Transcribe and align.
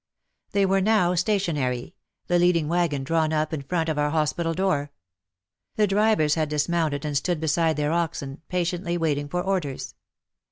They 0.53 0.65
were 0.65 0.81
now 0.81 1.13
stationary, 1.13 1.93
the 2.25 2.39
leading 2.39 2.67
waggon 2.67 3.03
drawn 3.03 3.31
up 3.31 3.53
in 3.53 3.61
front 3.61 3.87
of 3.87 3.99
our 3.99 4.09
hospital 4.09 4.55
door. 4.55 4.91
The 5.75 5.85
drivers 5.85 6.33
had 6.33 6.49
dismounted 6.49 7.05
and 7.05 7.15
stood 7.15 7.39
beside 7.39 7.77
their 7.77 7.91
oxen, 7.91 8.27
WAR 8.27 8.33
AND 8.33 8.39
WOMEN 8.51 8.79
117 8.79 8.79
patiently 8.87 8.97
waiting 8.97 9.29
for 9.29 9.43
orders. 9.43 9.93